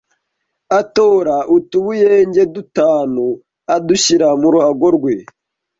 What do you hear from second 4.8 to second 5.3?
rwe